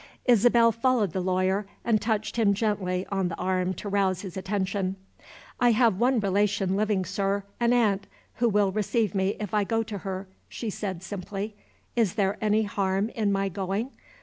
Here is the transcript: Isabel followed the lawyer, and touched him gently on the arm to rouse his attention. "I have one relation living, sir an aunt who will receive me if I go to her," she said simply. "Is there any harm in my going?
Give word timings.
Isabel 0.25 0.71
followed 0.71 1.11
the 1.13 1.21
lawyer, 1.21 1.67
and 1.85 2.01
touched 2.01 2.35
him 2.35 2.55
gently 2.55 3.05
on 3.11 3.27
the 3.27 3.37
arm 3.37 3.75
to 3.75 3.87
rouse 3.87 4.21
his 4.21 4.35
attention. 4.35 4.95
"I 5.59 5.73
have 5.73 5.99
one 5.99 6.19
relation 6.19 6.75
living, 6.75 7.05
sir 7.05 7.43
an 7.59 7.71
aunt 7.71 8.07
who 8.37 8.49
will 8.49 8.71
receive 8.71 9.13
me 9.13 9.35
if 9.39 9.53
I 9.53 9.63
go 9.63 9.83
to 9.83 9.99
her," 9.99 10.27
she 10.49 10.71
said 10.71 11.03
simply. 11.03 11.55
"Is 11.95 12.15
there 12.15 12.39
any 12.41 12.63
harm 12.63 13.09
in 13.09 13.31
my 13.31 13.47
going? 13.47 13.91